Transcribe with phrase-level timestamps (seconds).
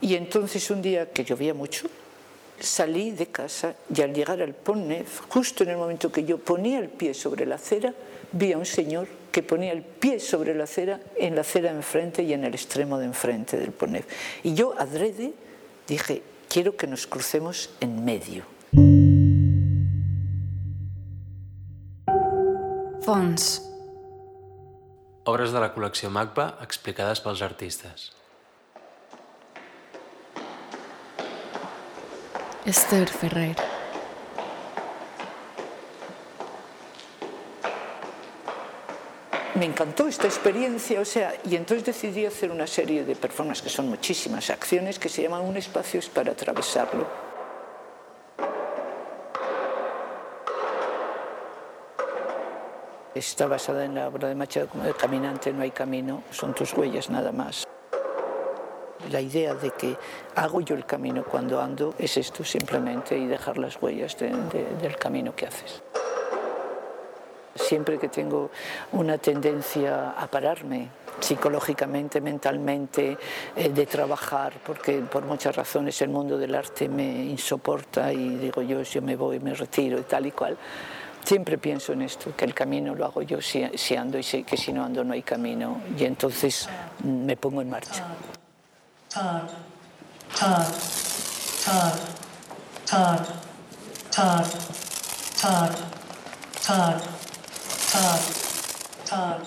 [0.00, 1.88] Y entonces un día que llovía mucho,
[2.58, 6.38] salí de casa y al llegar al Pont Neuf, justo en el momento que yo
[6.38, 7.94] ponía el pie sobre la acera,
[8.32, 11.76] vi a un señor que ponía el pie sobre la acera, en la acera de
[11.76, 14.06] enfrente y en el extremo de enfrente del Pont Neuf.
[14.42, 15.32] Y yo, adrede,
[15.86, 18.44] dije, quiero que nos crucemos en medio.
[23.02, 23.66] Fons.
[25.24, 28.10] Obres de la col·lecció MACBA explicades pels artistes.
[32.70, 33.56] Esther Ferrer.
[39.56, 43.68] me encantó esta experiencia, o sea, y entonces decidí hacer una serie de performances, que
[43.68, 47.06] son muchísimas acciones, que se llaman Un espacio es para atravesarlo.
[53.14, 56.72] Está basada en la obra de Machado como de Caminante no hay camino, son tus
[56.72, 57.69] huellas nada más.
[59.10, 59.96] La idea de que
[60.36, 64.64] hago yo el camino cuando ando es esto simplemente y dejar las huellas de, de,
[64.80, 65.82] del camino que haces.
[67.54, 68.50] Siempre que tengo
[68.92, 70.88] una tendencia a pararme
[71.20, 73.16] psicológicamente, mentalmente,
[73.56, 78.62] eh, de trabajar, porque por muchas razones el mundo del arte me insoporta y digo
[78.62, 80.56] yo, yo me voy, me retiro y tal y cual.
[81.24, 83.62] Siempre pienso en esto, que el camino lo hago yo si,
[83.94, 86.68] ando y que si no ando no hay camino y entonces
[87.04, 88.04] me pongo en marcha.
[89.10, 89.50] Todd.
[90.36, 90.72] Todd.
[91.64, 92.00] Todd.
[92.86, 93.26] Todd.
[94.10, 94.46] Todd.
[95.36, 95.74] Todd.
[96.62, 97.02] Todd.
[97.02, 97.02] Todd.
[97.90, 98.22] Todd.
[99.04, 99.46] Todd.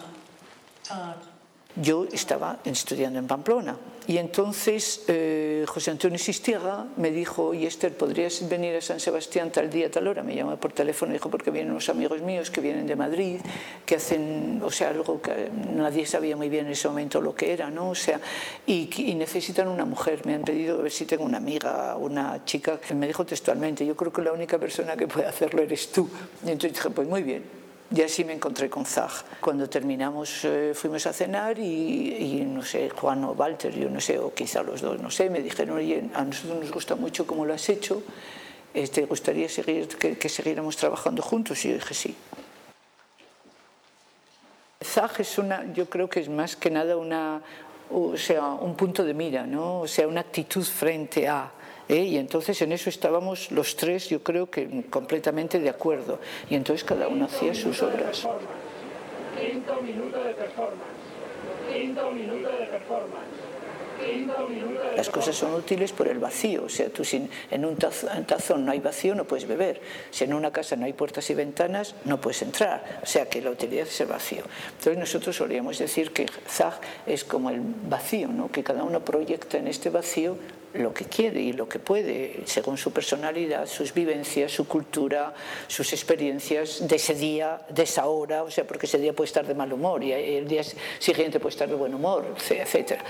[0.84, 1.33] Todd.
[1.76, 7.94] Yo estaba estudiando en Pamplona y entonces eh, José Antonio Sistiega me dijo, oye Esther,
[7.94, 10.24] ¿podrías venir a San Sebastián tal día, tal hora?
[10.24, 13.40] Me llamó por teléfono y dijo, porque vienen unos amigos míos que vienen de Madrid,
[13.86, 17.54] que hacen, o sea, algo que nadie sabía muy bien en ese momento lo que
[17.54, 17.92] era, ¿no?
[17.92, 18.20] O sea,
[18.68, 20.26] y, y necesitan una mujer.
[20.26, 22.80] Me han pedido a ver si tengo una amiga, una chica.
[22.94, 26.10] Me dijo textualmente, yo creo que la única persona que puede hacerlo eres tú.
[26.46, 27.63] Y entonces dije, pues muy bien,
[27.94, 29.12] y así me encontré con Zag.
[29.40, 34.02] Cuando terminamos eh, fuimos a cenar y, y, no sé, Juan o Walter, yo no
[34.02, 37.28] sé, o quizá los dos, no sé, me dijeron, oye, a nosotros nos gusta mucho
[37.28, 38.02] cómo lo has hecho,
[38.74, 41.64] ¿te este, gustaría seguir, que, que siguiéramos trabajando juntos?
[41.66, 42.16] Y yo dije, sí.
[44.84, 47.42] Zag es una, yo creo que es más que nada una,
[47.92, 49.82] o sea, un punto de mira, ¿no?
[49.82, 51.52] o sea, una actitud frente a...
[51.90, 52.04] ¿eh?
[52.04, 56.84] y entonces en eso estábamos los tres, yo creo que completamente de acuerdo, y entonces
[56.84, 58.28] cada uno hacía sus obras.
[59.40, 61.04] Quinto minuto de performance.
[61.72, 63.43] Quinto minuto de performance.
[64.96, 68.72] Las cosas son útiles por el vacío, o sea, tú si en un tazón no
[68.72, 69.82] hay vacío no puedes beber,
[70.12, 73.42] si en una casa no hay puertas y ventanas no puedes entrar, o sea que
[73.42, 74.44] la utilidad es el vacío.
[74.78, 78.52] Entonces nosotros solíamos decir que Zag es como el vacío, ¿no?
[78.52, 80.38] que cada uno proyecta en este vacío
[80.74, 85.34] lo que quiere y lo que puede, según su personalidad, sus vivencias, su cultura,
[85.68, 89.46] sus experiencias de ese día, de esa hora, o sea, porque ese día puede estar
[89.46, 90.64] de mal humor y el día
[91.00, 93.04] siguiente puede estar de buen humor, etcétera.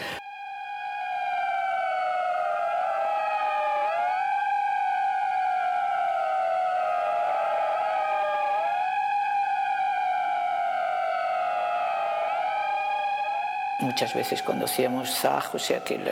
[13.93, 16.11] Muchas veces cuando hacíamos Zag, o sea que la,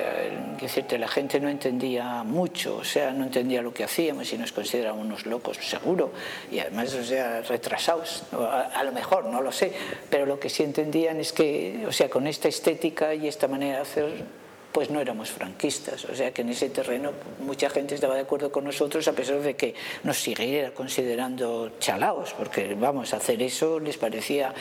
[0.62, 4.52] decirte, la gente no entendía mucho, o sea, no entendía lo que hacíamos y nos
[4.52, 6.12] consideraban unos locos, seguro,
[6.52, 9.74] y además, o sea, retrasados, a, a, lo mejor, no lo sé,
[10.12, 13.78] pero lo que sí entendían es que, o sea, con esta estética y esta manera
[13.78, 14.41] de hacer
[14.72, 16.06] pues no éramos franquistas.
[16.06, 19.42] O sea que en ese terreno mucha gente estaba de acuerdo con nosotros a pesar
[19.42, 24.54] de que nos siguiera considerando chalaos, porque vamos, hacer eso les parecía...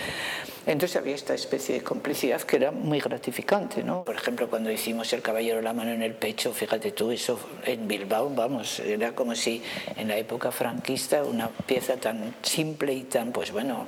[0.67, 3.83] Entonces había esta especie de complicidad que era muy gratificante.
[3.83, 4.05] ¿no?
[4.05, 7.89] Por ejemplo, cuando hicimos El Caballero la mano en el pecho, fíjate tú, eso en
[7.89, 9.63] Bilbao, vamos, era como si
[9.97, 13.87] en la época franquista una pieza tan simple y tan, pues bueno,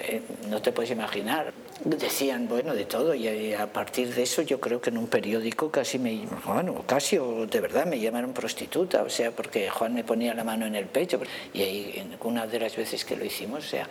[0.00, 1.52] eh, no te puedes imaginar.
[1.84, 5.70] Decían, bueno, de todo, y a partir de eso yo creo que en un periódico
[5.70, 10.04] casi me, bueno, casi o de verdad me llamaron prostituta, o sea, porque Juan me
[10.04, 11.18] ponía la mano en el pecho,
[11.54, 13.88] y ahí una de las veces que lo hicimos, o sea,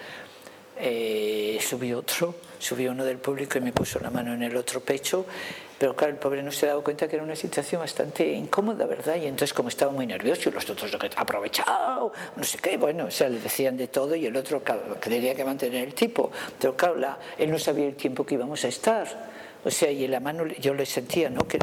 [0.78, 4.82] eh, subió otro, subió uno del público y me puso la mano en el otro
[4.82, 5.26] pecho,
[5.80, 9.16] pero claro, el pobre no se daba cuenta que era una situación bastante incómoda, ¿verdad?
[9.16, 13.12] Y entonces como estaba muy nervioso y los otros aprovechado, no sé qué, bueno, o
[13.12, 16.76] sea, le decían de todo y el otro claro, tenía que mantener el tipo, pero
[16.76, 19.30] claro, la, él no sabía el tiempo que íbamos a estar.
[19.64, 21.46] O sea, y la mano, yo le sentía, ¿no?
[21.46, 21.60] Que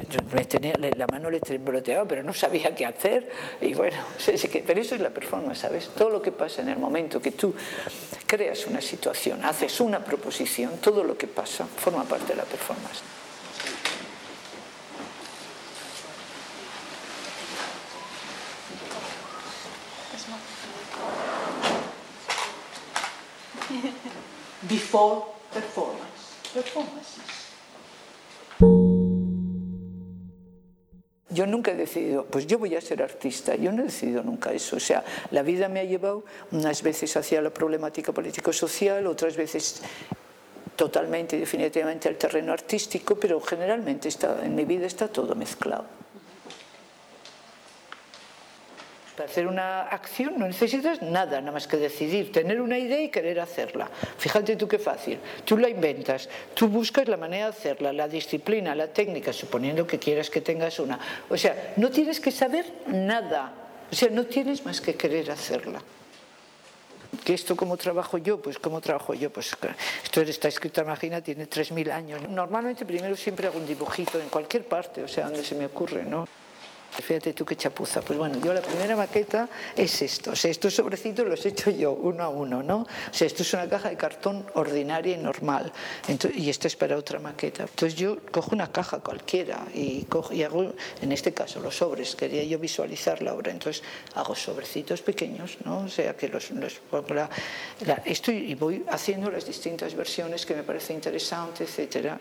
[0.97, 3.31] la mano le trembloteaba, pero no sabía qué hacer.
[3.63, 3.97] Y bueno,
[4.67, 5.89] pero eso es la performance, ¿sabes?
[5.97, 7.55] Todo lo que pasa en el momento que tú
[8.27, 13.03] creas una situación, haces una proposición, todo lo que pasa forma parte de la performance.
[24.69, 26.53] Before performance.
[26.53, 27.23] Performances.
[31.29, 34.53] Yo nunca he decidido, pues yo voy a ser artista, yo no he decidido nunca
[34.53, 34.77] eso.
[34.77, 39.83] O sea, la vida me ha llevado unas veces hacia la problemática político-social, otras veces
[40.77, 45.85] totalmente y definitivamente al terreno artístico, pero generalmente está, en mi vida está todo mezclado.
[49.17, 53.09] Para hacer una acción no necesitas nada, nada más que decidir, tener una idea y
[53.09, 53.89] querer hacerla.
[54.19, 55.19] Fíjate tú qué fácil.
[55.45, 59.99] Tú la inventas, tú buscas la manera de hacerla, la disciplina, la técnica, suponiendo que
[59.99, 61.01] quieras que tengas una.
[61.31, 63.53] O sea, no tienes que saber nada.
[63.91, 65.81] O sea, no tienes más que querer hacerla.
[67.25, 68.43] ¿Que esto cómo trabajo yo?
[68.43, 69.57] Pues cómo trabajo yo, pues
[70.05, 72.29] esto está escrito, imagina, tiene 3.000 años.
[72.29, 76.05] Normalmente primero siempre hago un dibujito en cualquier parte, o sea, donde se me ocurre,
[76.05, 76.29] ¿no?
[76.91, 78.01] Fíjate tú qué chapuza.
[78.01, 80.33] Pues bueno, yo la primera maqueta es esto.
[80.33, 82.79] O sea, estos sobrecitos los he hecho yo uno a uno, ¿no?
[82.79, 85.73] O sea, esto es una caja de cartón ordinaria y normal.
[86.35, 87.65] y esto es para otra maqueta.
[87.65, 90.73] Entonces yo cojo una caja cualquiera y, cojo, y hago,
[91.03, 92.17] en este caso, los sobres.
[92.17, 93.53] Quería yo visualizar la obra.
[93.53, 93.83] Entonces
[94.15, 95.81] hago sobrecitos pequeños, ¿no?
[95.81, 96.81] O sea, que los, los
[97.87, 102.19] la, estoy, y voy haciendo las distintas versiones que me parece interesante, etcétera.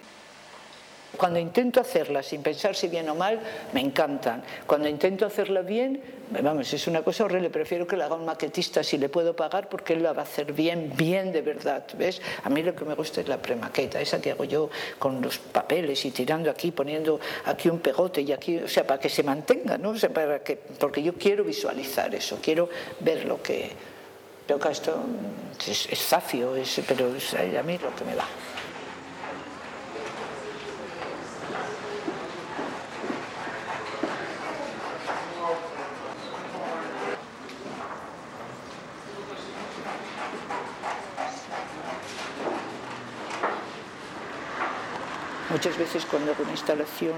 [1.18, 3.40] Cuando intento hacerla sin pensar si bien o mal,
[3.74, 4.44] me encantan.
[4.66, 6.02] Cuando intento hacerla bien,
[6.42, 7.50] vamos, es una cosa horrible.
[7.50, 10.26] Prefiero que la haga un maquetista si le puedo pagar porque él la va a
[10.26, 11.86] hacer bien, bien de verdad.
[11.98, 12.22] ¿Ves?
[12.44, 14.70] A mí lo que me gusta es la premaqueta, esa que hago yo
[15.00, 19.00] con los papeles y tirando aquí, poniendo aquí un pegote y aquí, o sea, para
[19.00, 19.92] que se mantenga, ¿no?
[19.92, 22.70] O sea, para que, porque yo quiero visualizar eso, quiero
[23.00, 23.72] ver lo que.
[24.48, 25.04] Pero esto
[25.68, 28.26] es, es zafio, es, pero es a mí lo que me va.
[45.56, 47.16] Muchas veces cuando hago una instalación,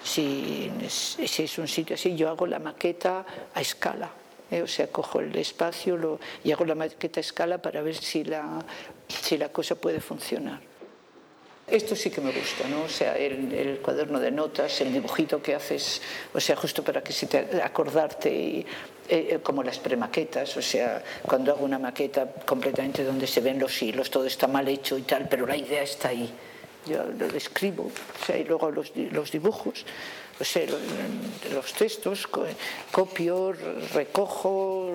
[0.00, 0.70] si,
[1.18, 4.08] es un sitio así, yo hago la maqueta a escala.
[4.48, 4.62] ¿eh?
[4.62, 8.22] O sea, cojo el espacio lo, y hago la maqueta a escala para ver si
[8.22, 8.64] la,
[9.08, 10.60] si la cosa puede funcionar.
[11.66, 12.84] Esto sí que me gusta, ¿no?
[12.84, 16.00] O sea, el, cuaderno de notas, el dibujito que haces,
[16.32, 18.66] o sea, justo para que si te acordarte y,
[19.08, 23.82] eh, como las premaquetas, o sea, cuando hago una maqueta completamente donde se ven los
[23.82, 26.32] hilos, todo está mal hecho y tal, pero la idea está ahí
[26.86, 29.84] yo lo describo, o sea, y luego los, los dibujos,
[30.40, 30.64] o sea,
[31.52, 32.26] los textos,
[32.90, 33.52] copio,
[33.92, 34.88] recojo,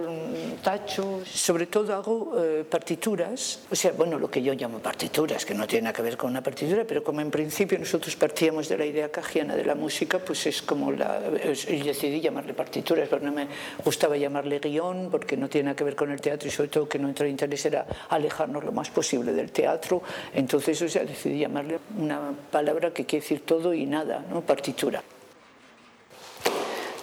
[0.63, 5.53] tacho, sobre todo hago eh, partituras, o sea, bueno, lo que yo llamo partituras, que
[5.53, 8.77] no tiene nada que ver con una partitura, pero como en principio nosotros partíamos de
[8.79, 11.19] la idea cajiana de la música, pues es como la...
[11.19, 13.47] decidí llamarle partituras, pero no me
[13.83, 16.89] gustaba llamarle guion, porque no tiene nada que ver con el teatro y sobre todo
[16.89, 20.01] que nuestro interés era alejarnos lo más posible del teatro,
[20.33, 24.41] entonces, o sea, decidí llamarle una palabra que quiere decir todo y nada, ¿no?
[24.41, 25.03] Partitura.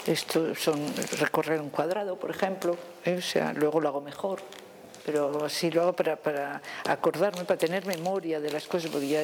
[0.06, 0.80] Esto son
[1.18, 3.16] recorrer un cuadrado, por ejemplo, ¿eh?
[3.18, 4.40] o sea, luego lo hago mejor,
[5.06, 9.22] pero así lo hago para, acordarme, para tener memoria de las cosas, porque ya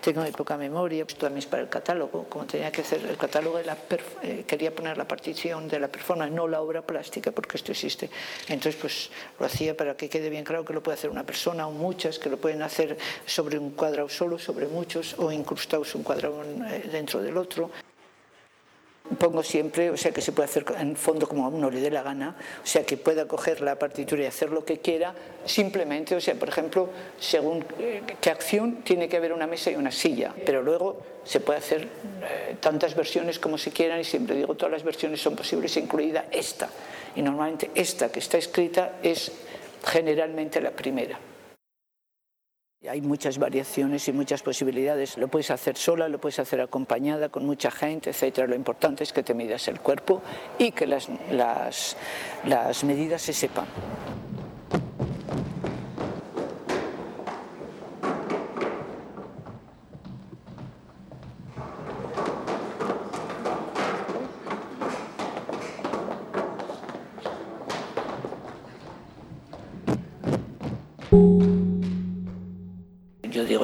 [0.00, 1.04] tengo muy poca memoria.
[1.06, 3.76] Esto también es para el catálogo, como tenía que hacer el catálogo, de la
[4.22, 8.10] eh, quería poner la partición de la performance, no la obra plástica, porque esto existe.
[8.48, 11.66] Entonces, pues lo hacía para que quede bien claro que lo puede hacer una persona
[11.66, 16.02] o muchas, que lo pueden hacer sobre un cuadrado solo, sobre muchos, o incrustados un
[16.02, 17.70] cuadrado eh, dentro del otro
[19.16, 21.90] pongo siempre, o sea, que se puede hacer en fondo como a uno le dé
[21.90, 26.14] la gana, o sea, que pueda coger la partitura y hacer lo que quiera, simplemente,
[26.14, 26.88] o sea, por ejemplo,
[27.18, 31.40] según eh, qué acción tiene que haber una mesa y una silla, pero luego se
[31.40, 35.36] puede hacer eh, tantas versiones como se quieran y siempre digo, todas las versiones son
[35.36, 36.68] posibles, incluida esta.
[37.16, 39.32] Y normalmente esta que está escrita es
[39.84, 41.18] generalmente la primera.
[42.86, 45.18] Hay muchas variaciones y muchas posibilidades.
[45.18, 48.46] Lo puedes hacer sola, lo puedes hacer acompañada con mucha gente, etc.
[48.46, 50.22] Lo importante es que te midas el cuerpo
[50.58, 51.96] y que las, las,
[52.44, 53.66] las medidas se sepan.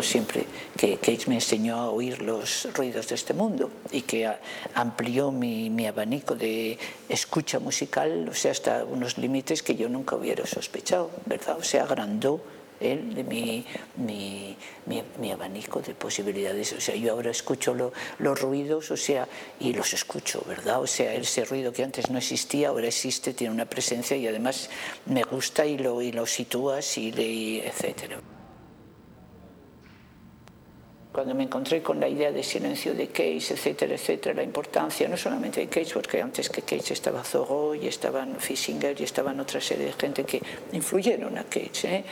[0.04, 0.46] Siempre
[0.76, 4.30] que Cage me enseñó a oír los ruidos de este mundo y que
[4.74, 10.16] amplió mi, mi, abanico de escucha musical, o sea, hasta unos límites que yo nunca
[10.16, 11.58] hubiera sospechado, ¿verdad?
[11.58, 12.40] O sea, agrandó
[12.80, 13.64] él, de mi,
[13.96, 14.56] mi,
[14.86, 16.72] mi, abanico de posibilidades.
[16.72, 17.74] O sea, yo ahora escucho
[18.18, 19.28] los ruidos, o sea,
[19.60, 20.80] y los escucho, ¿verdad?
[20.80, 24.68] O sea, ese ruido que antes no existía, ahora existe, tiene una presencia y además
[25.06, 28.33] me gusta y lo, y lo sitúas y, y etcétera.
[31.14, 35.16] Cuando me encontré con la idea de silencio de Cage, etcétera, etcétera, la importancia no
[35.16, 39.60] solamente de Cage, porque antes que Cage estaba Zorro y estaban Fissinger y estaban otra
[39.60, 40.42] serie de gente que
[40.72, 41.84] influyeron a Cage.
[41.84, 42.04] ¿eh?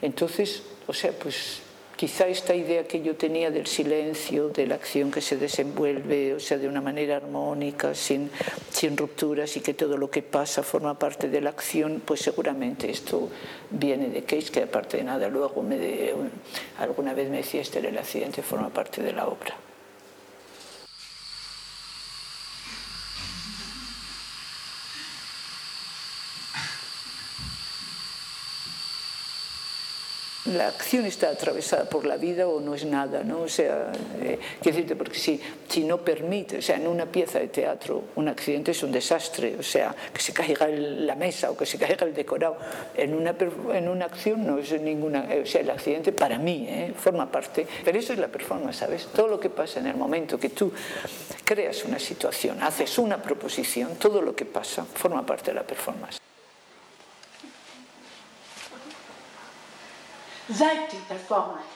[0.00, 1.60] Entonces, o sea, pues
[1.96, 6.40] quizá esta idea que yo tenía del silencio, de la acción que se desenvuelve, o
[6.40, 8.30] sea, de una manera armónica, sin,
[8.96, 13.30] rupturas y que todo lo que pasa forma parte de la acción, pues seguramente esto
[13.70, 16.14] viene de Cage, que aparte de nada, luego me de,
[16.78, 19.56] alguna vez me decía, este el accidente forma parte de la obra.
[30.46, 33.42] La acción está atravesada por la vida o no es nada, ¿no?
[33.42, 37.38] O sea, eh, quiero decirte, porque si, si no permite, o sea, en una pieza
[37.38, 41.56] de teatro un accidente es un desastre, o sea, que se caiga la mesa o
[41.56, 42.56] que se caiga el decorado,
[42.94, 43.34] en una,
[43.74, 46.94] en una acción no es ninguna, o sea, el accidente para mí ¿eh?
[46.96, 49.06] forma parte, pero eso es la performance, ¿sabes?
[49.14, 50.72] Todo lo que pasa en el momento que tú
[51.44, 56.20] creas una situación, haces una proposición, todo lo que pasa forma parte de la performance.
[60.48, 61.66] Seite performance.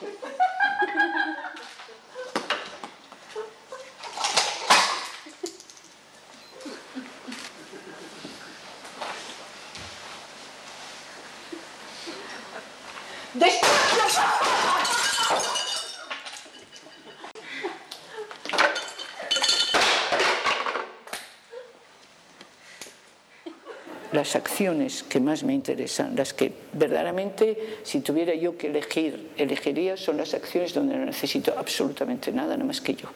[24.11, 29.97] Las acciones que más me interesan, las que verdaderamente, si tuviera yo que elegir, elegiría,
[29.97, 33.09] son las acciones donde no necesito absolutamente nada, nada más que yo.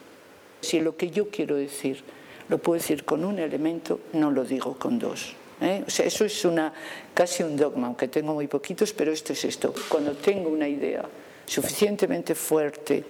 [0.62, 2.04] Si lo que yo quiero decir
[2.48, 5.34] lo puedo decir con un elemento, no lo digo con dos.
[5.62, 5.84] ¿eh?
[5.88, 6.74] Eso es una,
[7.14, 9.74] casi un dogma, aunque tengo muy poquitos, pero esto es esto.
[9.90, 11.04] Cuando tengo una idea
[11.46, 13.04] suficientemente fuerte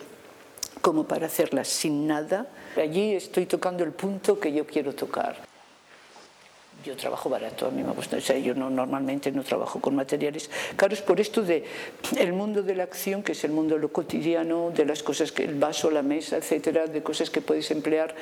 [0.81, 5.54] como para hacerla sin nada, allí estoy tocando el punto que yo quiero tocar.
[6.85, 9.95] Yo trabajo barato, a mí me gusta, o sea, yo no, normalmente no trabajo con
[9.95, 11.63] materiales caros por esto de
[12.15, 15.31] el mundo de la acción, que es el mundo de lo cotidiano, de las cosas
[15.31, 18.13] que el vaso, la mesa, etcétera, de cosas que puedes emplear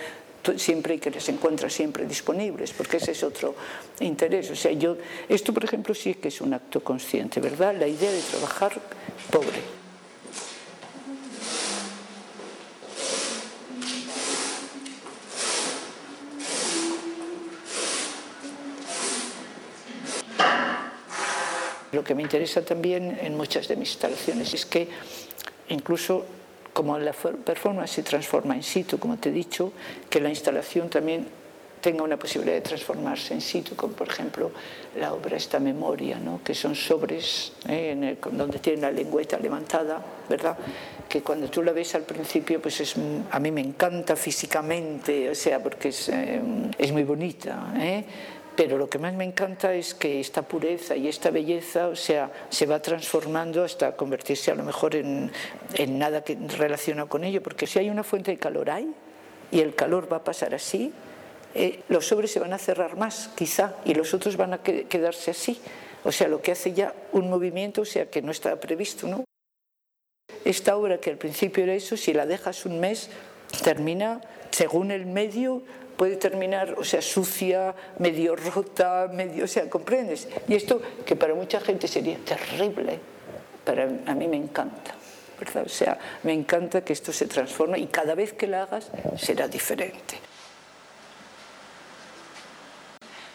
[0.56, 3.54] siempre y que las encuentras siempre disponibles, porque ese es otro
[4.00, 4.50] interés.
[4.52, 7.76] O sea, yo, esto por ejemplo sí que es un acto consciente, ¿verdad?
[7.78, 8.74] La idea de trabajar
[9.30, 9.83] pobre.
[21.94, 24.88] Lo que me interesa también en muchas de mis instalaciones es que
[25.70, 26.26] incluso
[26.74, 29.72] como la performance se transforma in situ, como te he dicho,
[30.10, 31.28] que la instalación también
[31.80, 34.52] tenga una posibilidad de transformarse in situ, como por ejemplo
[34.98, 36.42] la obra esta memoria, ¿no?
[36.44, 37.92] que son sobres ¿eh?
[37.92, 40.58] en el, donde tiene la lengüeta levantada, ¿verdad?
[41.08, 42.96] que cuando tú la ves al principio, pues es,
[43.30, 46.42] a mí me encanta físicamente, o sea, porque es, eh,
[46.78, 48.04] es muy bonita, ¿eh?
[48.56, 52.32] Pero lo que más me encanta es que esta pureza y esta belleza, o sea,
[52.50, 55.32] se va transformando hasta convertirse a lo mejor en,
[55.74, 58.94] en nada que relaciona con ello, porque si hay una fuente de calor hay
[59.52, 60.94] y el calor va a pasar así,
[61.56, 65.32] eh, los sobres se van a cerrar más, quizá, y los otros van a quedarse
[65.32, 65.60] así.
[66.04, 69.24] O sea, lo que hace ya un movimiento, o sea, que no estaba previsto, ¿no?
[70.44, 73.10] Esta obra que al principio era eso, si la dejas un mes,
[73.64, 75.64] termina según el medio
[75.98, 80.28] puede terminar, o sea, sucia, medio rota, medio, o sea, ¿comprendes?
[80.48, 83.00] Y esto que para mucha gente sería terrible,
[83.64, 84.96] para a mí me encanta,
[85.40, 85.64] ¿verdad?
[85.66, 89.48] O sea, me encanta que esto se transforme y cada vez que la hagas será
[89.48, 90.20] diferente.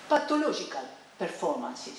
[0.09, 0.85] Pathological
[1.19, 1.95] performances.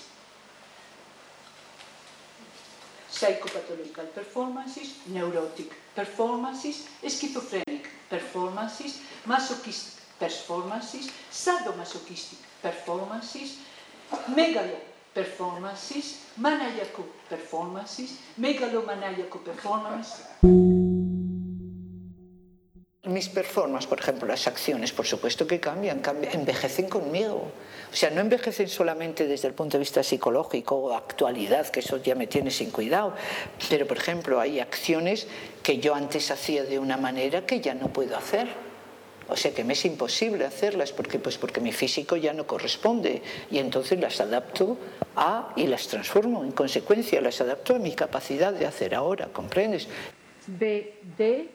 [3.12, 13.58] Psychopathological performances, neurotic performances, schizophrenic performances, masochistic performances, sadomasochistic performances,
[14.36, 20.26] megalo performances, maniacal performances, megalomaniacal performances.
[23.04, 27.52] Mis performances, por ejemplo, las acciones, por supuesto que cambian, cambian, envejecen conmigo.
[27.92, 31.98] O sea, no envejecen solamente desde el punto de vista psicológico o actualidad, que eso
[31.98, 33.16] ya me tiene sin cuidado,
[33.68, 35.28] pero, por ejemplo, hay acciones
[35.64, 38.69] que yo antes hacía de una manera que ya no puedo hacer
[39.30, 43.22] o sea que me es imposible hacerlas porque, pues porque mi físico ya no corresponde
[43.52, 44.78] y entonces las adapto
[45.16, 46.44] a y las transformo.
[46.44, 49.88] En consecuencia, las adapto a mi capacidad de hacer ahora, ¿comprendes?
[50.48, 51.50] B, D,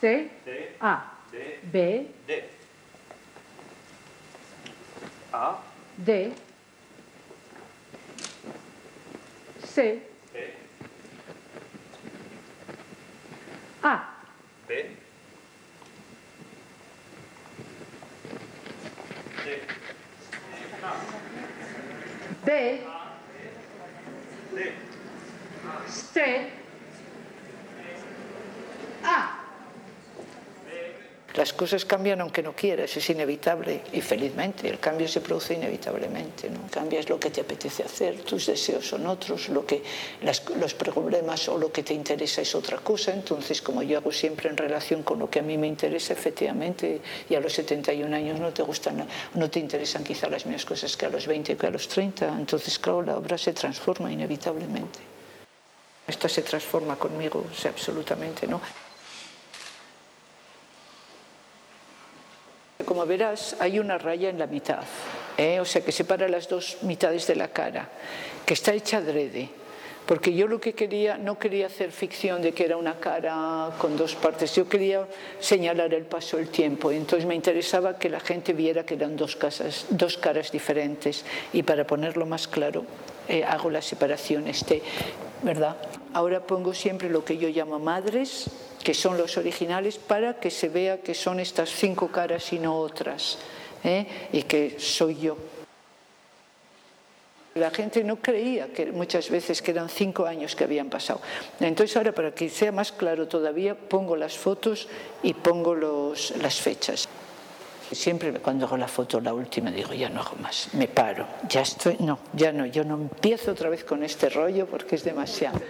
[0.00, 0.30] C,
[0.80, 1.12] A.
[1.72, 2.50] B, D.
[5.32, 5.58] A.
[5.96, 6.32] D,
[9.64, 10.02] C,
[10.32, 10.54] B.
[13.82, 14.14] A.
[14.68, 15.03] B.
[22.46, 22.80] D,
[25.86, 26.20] C,
[31.44, 36.48] Las cosas cambian aunque no quieras, es inevitable y felizmente el cambio se produce inevitablemente.
[36.48, 36.60] ¿no?
[36.70, 39.82] Cambias lo que te apetece hacer, tus deseos son otros, lo que,
[40.22, 43.12] las- los problemas o lo que te interesa es otra cosa.
[43.12, 47.02] Entonces, como yo hago siempre en relación con lo que a mí me interesa, efectivamente,
[47.28, 50.96] y a los 71 años no te gustan, no te interesan quizá las mismas cosas
[50.96, 52.26] que a los 20 que a los 30.
[52.26, 54.98] Entonces, claro, la obra se transforma inevitablemente.
[56.08, 58.62] Esta se transforma conmigo, o sea, absolutamente, ¿no?
[62.84, 64.84] Como verás, hay una raya en la mitad,
[65.36, 65.60] ¿eh?
[65.60, 67.88] o sea que separa las dos mitades de la cara,
[68.44, 69.48] que está hecha adrede.
[70.06, 73.96] Porque yo lo que quería, no quería hacer ficción de que era una cara con
[73.96, 75.06] dos partes, yo quería
[75.40, 76.90] señalar el paso del tiempo.
[76.90, 81.24] Entonces me interesaba que la gente viera que eran dos, casas, dos caras diferentes.
[81.54, 82.84] Y para ponerlo más claro,
[83.28, 84.82] eh, hago la separación este,
[85.44, 85.76] ¿verdad?
[86.14, 88.50] Ahora pongo siempre lo que yo llamo madres,
[88.82, 92.78] que son los originales, para que se vea que son estas cinco caras y no
[92.78, 93.38] otras,
[93.84, 94.06] ¿eh?
[94.32, 95.36] y que soy yo.
[97.54, 101.20] La gente no creía que muchas veces que eran cinco años que habían pasado.
[101.60, 104.88] Entonces ahora para que sea más claro todavía pongo las fotos
[105.22, 107.08] y pongo los, las fechas.
[107.92, 111.60] Siempre cuando hago la foto, la última, digo, ya no hago más, me paro, ya
[111.60, 115.60] estoy, no, ya no, yo no empiezo otra vez con este rollo porque es demasiado.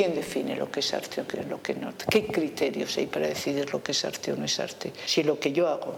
[0.00, 1.92] ¿Quién define lo que es arte o qué lo que no?
[2.08, 4.94] ¿Qué criterios hay para decidir lo que es arte o no es arte?
[5.04, 5.92] Si lo que yo hago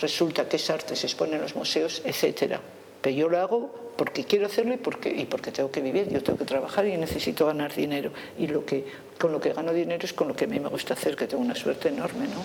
[0.00, 2.60] resulta que es arte, se expone en los museos, etcétera.
[3.02, 6.22] Pero yo lo hago porque quiero hacerlo y porque, y porque tengo que vivir, yo
[6.22, 8.12] tengo que trabajar y necesito ganar dinero.
[8.38, 8.84] Y lo que,
[9.18, 11.26] con lo que gano dinero es con lo que a mí me gusta hacer, que
[11.26, 12.44] tengo una suerte enorme, ¿no?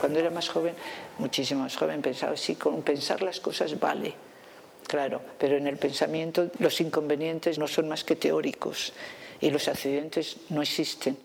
[0.00, 0.74] Cuando era más joven,
[1.18, 4.14] muchísimo más joven, pensaba, sí, con pensar las cosas vale.
[4.86, 8.92] Claro, pero en el pensamiento los inconvenientes no son más que teóricos
[9.40, 11.16] y los accidentes no existen.